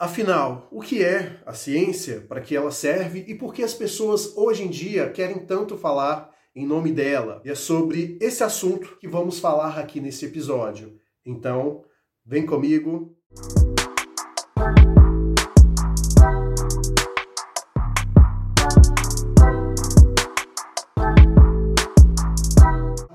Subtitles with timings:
[0.00, 4.36] Afinal, o que é a ciência, para que ela serve e por que as pessoas
[4.36, 7.42] hoje em dia querem tanto falar em nome dela?
[7.44, 10.96] E é sobre esse assunto que vamos falar aqui nesse episódio.
[11.26, 11.82] Então,
[12.24, 13.18] vem comigo.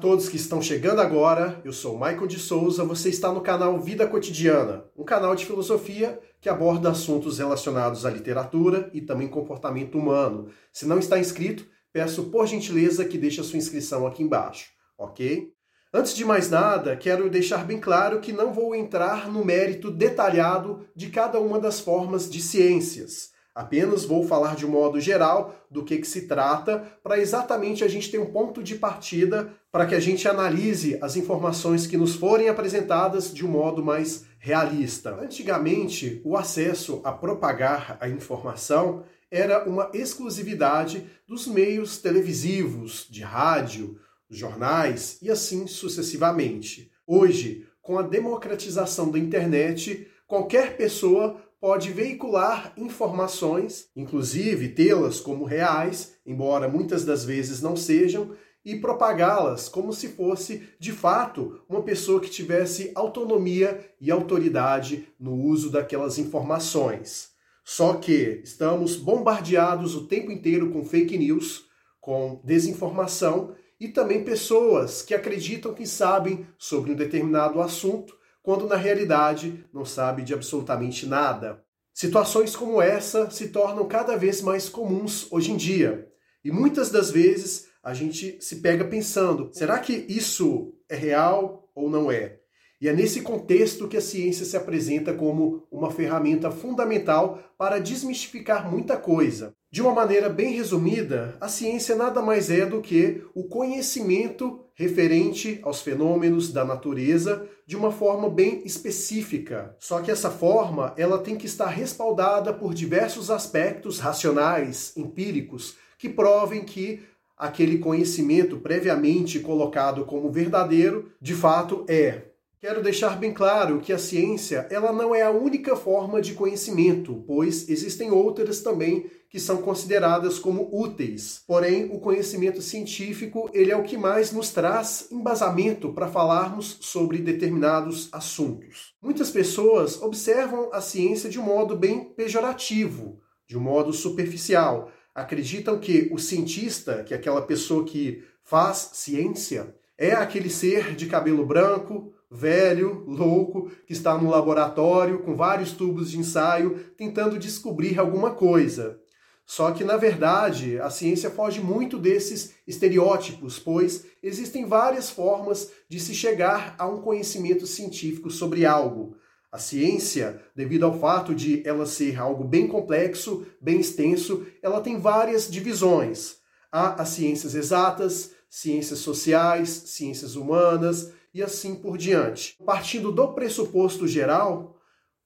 [0.03, 1.61] Todos que estão chegando agora.
[1.63, 6.19] Eu sou Michael de Souza, você está no canal Vida Cotidiana, um canal de filosofia
[6.41, 10.49] que aborda assuntos relacionados à literatura e também comportamento humano.
[10.73, 15.53] Se não está inscrito, peço por gentileza que deixe a sua inscrição aqui embaixo, ok?
[15.93, 20.85] Antes de mais nada, quero deixar bem claro que não vou entrar no mérito detalhado
[20.93, 23.31] de cada uma das formas de ciências.
[23.55, 28.09] Apenas vou falar de modo geral do que, que se trata, para exatamente a gente
[28.09, 32.49] ter um ponto de partida para que a gente analise as informações que nos forem
[32.49, 35.11] apresentadas de um modo mais realista.
[35.21, 43.99] Antigamente, o acesso a propagar a informação era uma exclusividade dos meios televisivos, de rádio,
[44.29, 46.91] jornais e assim sucessivamente.
[47.05, 56.17] Hoje, com a democratização da internet, qualquer pessoa pode veicular informações, inclusive tê-las como reais,
[56.25, 62.19] embora muitas das vezes não sejam, e propagá-las como se fosse, de fato, uma pessoa
[62.19, 67.29] que tivesse autonomia e autoridade no uso daquelas informações.
[67.63, 71.63] Só que estamos bombardeados o tempo inteiro com fake news,
[72.01, 78.75] com desinformação e também pessoas que acreditam que sabem sobre um determinado assunto quando na
[78.75, 81.63] realidade não sabe de absolutamente nada.
[81.93, 86.07] Situações como essa se tornam cada vez mais comuns hoje em dia.
[86.43, 91.89] E muitas das vezes a gente se pega pensando: será que isso é real ou
[91.89, 92.39] não é?
[92.81, 98.69] E é nesse contexto que a ciência se apresenta como uma ferramenta fundamental para desmistificar
[98.69, 99.55] muita coisa.
[99.73, 105.59] De uma maneira bem resumida, a ciência nada mais é do que o conhecimento referente
[105.63, 109.75] aos fenômenos da natureza de uma forma bem específica.
[109.79, 116.07] Só que essa forma, ela tem que estar respaldada por diversos aspectos racionais, empíricos, que
[116.07, 117.01] provem que
[117.35, 122.32] aquele conhecimento previamente colocado como verdadeiro, de fato é.
[122.63, 127.21] Quero deixar bem claro que a ciência ela não é a única forma de conhecimento,
[127.27, 131.43] pois existem outras também que são consideradas como úteis.
[131.45, 137.17] Porém, o conhecimento científico ele é o que mais nos traz embasamento para falarmos sobre
[137.17, 138.93] determinados assuntos.
[139.01, 144.89] Muitas pessoas observam a ciência de um modo bem pejorativo, de um modo superficial.
[145.13, 151.07] Acreditam que o cientista, que é aquela pessoa que faz ciência, é aquele ser de
[151.07, 157.99] cabelo branco, velho, louco, que está no laboratório com vários tubos de ensaio tentando descobrir
[157.99, 158.99] alguma coisa.
[159.45, 165.99] Só que, na verdade, a ciência foge muito desses estereótipos, pois existem várias formas de
[165.99, 169.15] se chegar a um conhecimento científico sobre algo.
[169.51, 174.97] A ciência, devido ao fato de ela ser algo bem complexo, bem extenso, ela tem
[174.97, 176.37] várias divisões.
[176.71, 182.55] Há as ciências exatas, ciências sociais, ciências humanas, e assim por diante.
[182.65, 184.77] Partindo do pressuposto geral,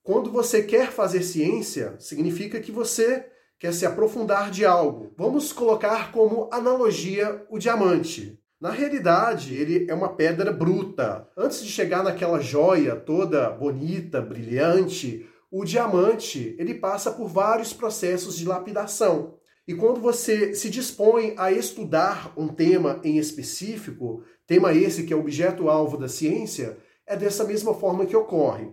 [0.02, 3.26] quando você quer fazer ciência, significa que você
[3.58, 5.12] quer se aprofundar de algo.
[5.16, 8.40] Vamos colocar como analogia o diamante.
[8.60, 11.28] Na realidade, ele é uma pedra bruta.
[11.36, 18.36] Antes de chegar naquela joia toda bonita, brilhante, o diamante, ele passa por vários processos
[18.36, 19.37] de lapidação.
[19.68, 25.16] E quando você se dispõe a estudar um tema em específico, tema esse que é
[25.16, 28.70] objeto-alvo da ciência, é dessa mesma forma que ocorre.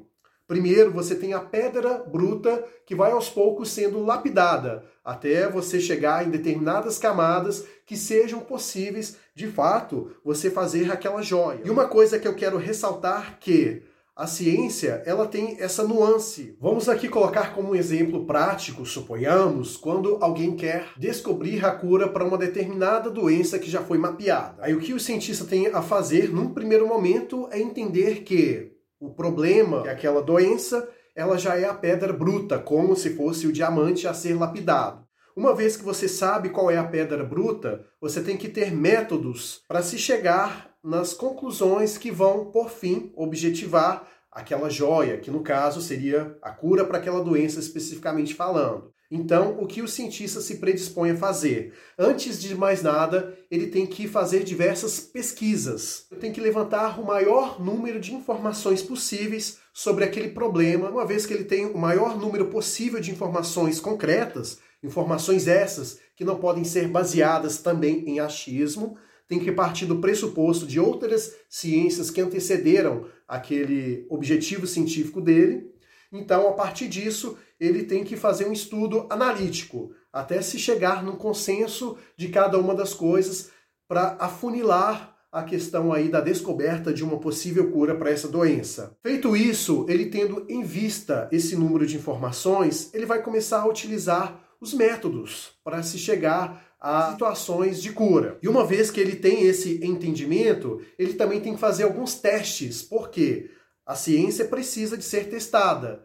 [0.47, 6.25] Primeiro, você tem a pedra bruta que vai aos poucos sendo lapidada, até você chegar
[6.25, 11.59] em determinadas camadas que sejam possíveis, de fato, você fazer aquela joia.
[11.65, 13.83] E uma coisa que eu quero ressaltar que
[14.15, 16.55] a ciência ela tem essa nuance.
[16.59, 22.23] Vamos aqui colocar como um exemplo prático, suponhamos, quando alguém quer descobrir a cura para
[22.23, 24.55] uma determinada doença que já foi mapeada.
[24.61, 29.13] Aí o que o cientista tem a fazer num primeiro momento é entender que o
[29.13, 34.07] problema, é aquela doença, ela já é a pedra bruta, como se fosse o diamante
[34.07, 35.03] a ser lapidado.
[35.35, 39.61] Uma vez que você sabe qual é a pedra bruta, você tem que ter métodos
[39.67, 45.81] para se chegar nas conclusões que vão, por fim, objetivar aquela joia, que no caso
[45.81, 48.93] seria a cura para aquela doença especificamente falando.
[49.09, 51.73] Então, o que o cientista se predispõe a fazer?
[51.97, 56.07] Antes de mais nada, ele tem que fazer diversas pesquisas.
[56.11, 61.25] Ele tem que levantar o maior número de informações possíveis sobre aquele problema, uma vez
[61.25, 66.63] que ele tem o maior número possível de informações concretas, informações essas que não podem
[66.63, 73.05] ser baseadas também em achismo, tem que partir do pressuposto de outras ciências que antecederam
[73.27, 75.71] aquele objetivo científico dele.
[76.11, 81.15] Então, a partir disso, ele tem que fazer um estudo analítico, até se chegar num
[81.15, 83.49] consenso de cada uma das coisas
[83.87, 88.95] para afunilar a questão aí da descoberta de uma possível cura para essa doença.
[89.03, 94.41] Feito isso, ele tendo em vista esse número de informações, ele vai começar a utilizar
[94.61, 98.37] os métodos para se chegar a situações de cura.
[98.43, 102.83] E uma vez que ele tem esse entendimento, ele também tem que fazer alguns testes,
[102.83, 103.49] porque
[103.83, 106.03] a ciência precisa de ser testada.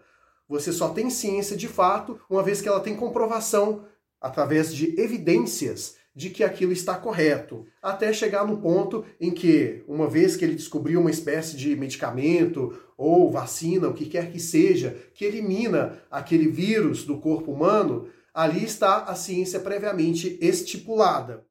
[0.49, 3.85] Você só tem ciência de fato uma vez que ela tem comprovação
[4.19, 10.09] através de evidências de que aquilo está correto, até chegar no ponto em que, uma
[10.09, 14.97] vez que ele descobriu uma espécie de medicamento ou vacina, o que quer que seja,
[15.13, 21.45] que elimina aquele vírus do corpo humano, ali está a ciência previamente estipulada.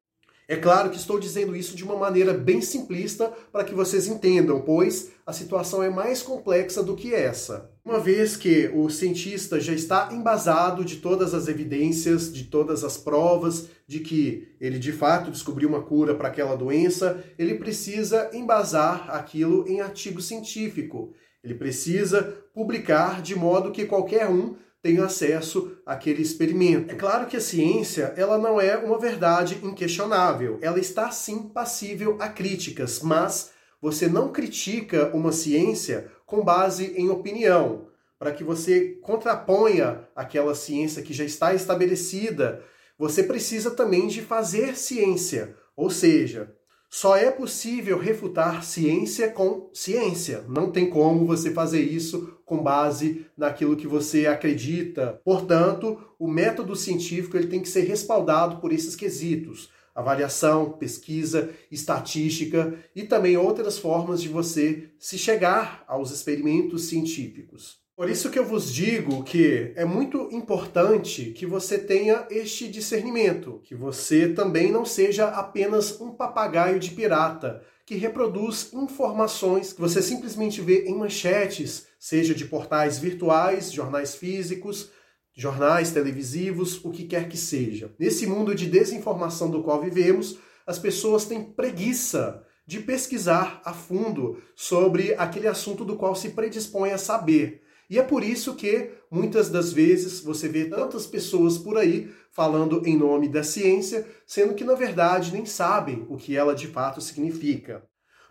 [0.50, 4.60] É claro que estou dizendo isso de uma maneira bem simplista para que vocês entendam,
[4.60, 7.70] pois a situação é mais complexa do que essa.
[7.84, 12.96] Uma vez que o cientista já está embasado de todas as evidências, de todas as
[12.96, 19.08] provas de que ele de fato descobriu uma cura para aquela doença, ele precisa embasar
[19.08, 21.12] aquilo em artigo científico.
[21.44, 22.22] Ele precisa
[22.52, 26.92] publicar de modo que qualquer um tenho acesso àquele experimento.
[26.92, 32.16] É claro que a ciência ela não é uma verdade inquestionável, ela está sim passível
[32.18, 37.88] a críticas, mas você não critica uma ciência com base em opinião,
[38.18, 42.62] para que você contraponha aquela ciência que já está estabelecida.
[42.98, 46.54] Você precisa também de fazer ciência, ou seja,
[46.90, 50.44] só é possível refutar ciência com ciência.
[50.48, 55.20] Não tem como você fazer isso com base naquilo que você acredita.
[55.24, 62.74] Portanto, o método científico ele tem que ser respaldado por esses quesitos: avaliação, pesquisa, estatística
[62.94, 67.79] e também outras formas de você se chegar aos experimentos científicos.
[68.00, 73.60] Por isso que eu vos digo que é muito importante que você tenha este discernimento,
[73.62, 80.00] que você também não seja apenas um papagaio de pirata que reproduz informações que você
[80.00, 84.90] simplesmente vê em manchetes, seja de portais virtuais, jornais físicos,
[85.34, 87.92] jornais televisivos, o que quer que seja.
[87.98, 94.42] Nesse mundo de desinformação do qual vivemos, as pessoas têm preguiça de pesquisar a fundo
[94.56, 97.60] sobre aquele assunto do qual se predispõe a saber.
[97.90, 102.86] E é por isso que muitas das vezes você vê tantas pessoas por aí falando
[102.86, 107.00] em nome da ciência, sendo que na verdade nem sabem o que ela de fato
[107.00, 107.82] significa.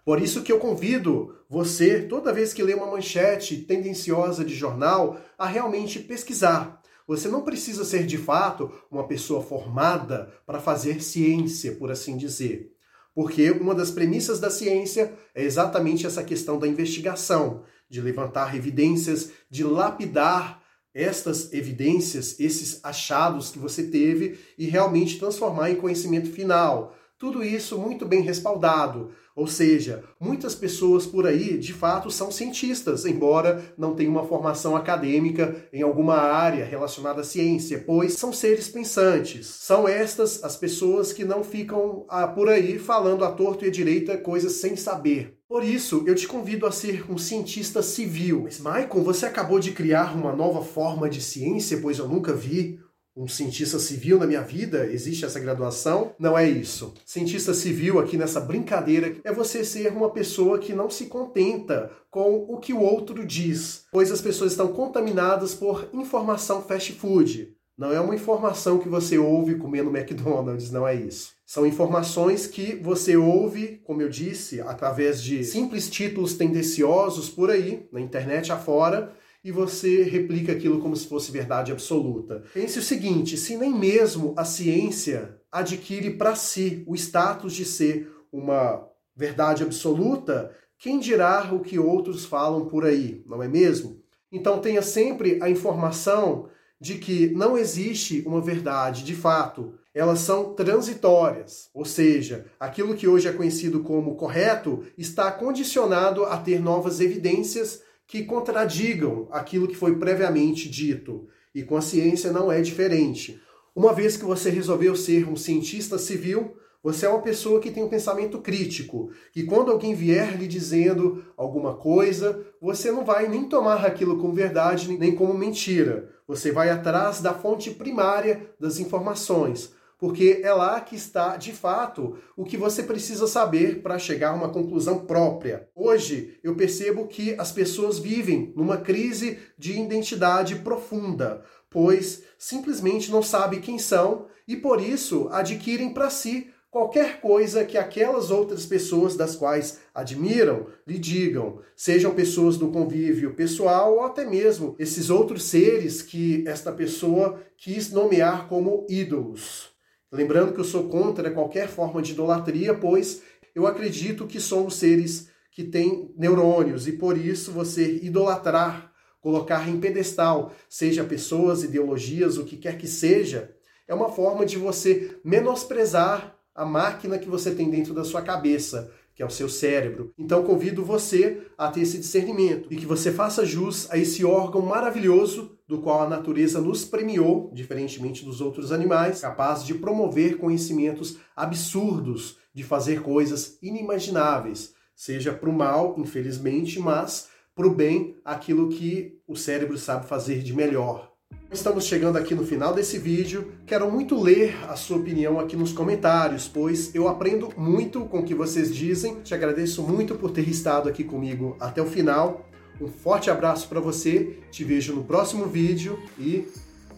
[0.06, 5.20] Por isso que eu convido você, toda vez que lê uma manchete tendenciosa de jornal,
[5.38, 6.82] a realmente pesquisar.
[7.06, 12.72] Você não precisa ser de fato uma pessoa formada para fazer ciência, por assim dizer.
[13.14, 19.32] Porque uma das premissas da ciência é exatamente essa questão da investigação de levantar evidências,
[19.50, 20.62] de lapidar
[20.94, 26.96] estas evidências, esses achados que você teve e realmente transformar em conhecimento final.
[27.18, 29.12] Tudo isso muito bem respaldado.
[29.36, 34.76] Ou seja, muitas pessoas por aí de fato são cientistas, embora não tenham uma formação
[34.76, 39.48] acadêmica em alguma área relacionada à ciência, pois são seres pensantes.
[39.48, 43.72] São estas as pessoas que não ficam ah, por aí falando à torto e à
[43.72, 45.39] direita coisas sem saber.
[45.50, 48.44] Por isso, eu te convido a ser um cientista civil.
[48.44, 52.80] Mas, Michael, você acabou de criar uma nova forma de ciência, pois eu nunca vi
[53.18, 54.86] um cientista civil na minha vida?
[54.86, 56.14] Existe essa graduação?
[56.20, 56.94] Não é isso.
[57.04, 62.46] Cientista civil, aqui nessa brincadeira, é você ser uma pessoa que não se contenta com
[62.48, 67.58] o que o outro diz, pois as pessoas estão contaminadas por informação fast food.
[67.80, 71.32] Não é uma informação que você ouve comendo McDonald's, não é isso.
[71.46, 77.88] São informações que você ouve, como eu disse, através de simples títulos tendenciosos por aí,
[77.90, 82.44] na internet afora, e você replica aquilo como se fosse verdade absoluta.
[82.54, 88.12] Pense o seguinte: se nem mesmo a ciência adquire para si o status de ser
[88.30, 94.02] uma verdade absoluta, quem dirá o que outros falam por aí, não é mesmo?
[94.30, 100.54] Então tenha sempre a informação de que não existe uma verdade de fato, elas são
[100.54, 107.00] transitórias, ou seja, aquilo que hoje é conhecido como correto está condicionado a ter novas
[107.00, 111.28] evidências que contradigam aquilo que foi previamente dito.
[111.54, 113.42] E com a ciência não é diferente.
[113.76, 117.84] Uma vez que você resolveu ser um cientista civil, Você é uma pessoa que tem
[117.84, 123.44] um pensamento crítico, que quando alguém vier lhe dizendo alguma coisa, você não vai nem
[123.50, 126.10] tomar aquilo como verdade nem como mentira.
[126.26, 132.18] Você vai atrás da fonte primária das informações, porque é lá que está, de fato,
[132.38, 135.68] o que você precisa saber para chegar a uma conclusão própria.
[135.76, 143.22] Hoje, eu percebo que as pessoas vivem numa crise de identidade profunda, pois simplesmente não
[143.22, 149.16] sabem quem são e por isso adquirem para si qualquer coisa que aquelas outras pessoas
[149.16, 155.44] das quais admiram lhe digam, sejam pessoas do convívio pessoal ou até mesmo esses outros
[155.44, 159.70] seres que esta pessoa quis nomear como ídolos.
[160.12, 163.22] Lembrando que eu sou contra qualquer forma de idolatria, pois
[163.54, 169.80] eu acredito que somos seres que têm neurônios e por isso você idolatrar, colocar em
[169.80, 173.54] pedestal, seja pessoas, ideologias, o que quer que seja,
[173.88, 178.92] é uma forma de você menosprezar a máquina que você tem dentro da sua cabeça,
[179.16, 180.14] que é o seu cérebro.
[180.18, 184.62] Então convido você a ter esse discernimento e que você faça jus a esse órgão
[184.62, 191.18] maravilhoso do qual a natureza nos premiou, diferentemente dos outros animais, capaz de promover conhecimentos
[191.36, 198.70] absurdos, de fazer coisas inimagináveis, seja para o mal, infelizmente, mas para o bem, aquilo
[198.70, 201.12] que o cérebro sabe fazer de melhor.
[201.52, 203.52] Estamos chegando aqui no final desse vídeo.
[203.66, 208.24] Quero muito ler a sua opinião aqui nos comentários, pois eu aprendo muito com o
[208.24, 209.16] que vocês dizem.
[209.22, 212.48] Te agradeço muito por ter estado aqui comigo até o final.
[212.80, 216.48] Um forte abraço para você, te vejo no próximo vídeo e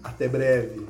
[0.03, 0.85] até breve.